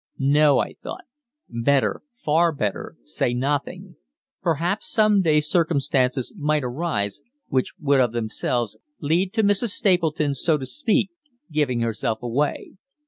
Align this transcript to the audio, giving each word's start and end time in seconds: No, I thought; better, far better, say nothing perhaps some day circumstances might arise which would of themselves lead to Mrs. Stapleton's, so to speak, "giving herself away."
No, 0.17 0.57
I 0.57 0.73
thought; 0.81 1.03
better, 1.47 2.01
far 2.25 2.51
better, 2.51 2.95
say 3.03 3.35
nothing 3.35 3.97
perhaps 4.41 4.89
some 4.91 5.21
day 5.21 5.39
circumstances 5.41 6.33
might 6.35 6.63
arise 6.63 7.21
which 7.49 7.73
would 7.79 7.99
of 7.99 8.11
themselves 8.11 8.79
lead 8.99 9.31
to 9.33 9.43
Mrs. 9.43 9.69
Stapleton's, 9.69 10.41
so 10.41 10.57
to 10.57 10.65
speak, 10.65 11.11
"giving 11.51 11.81
herself 11.81 12.23
away." 12.23 12.77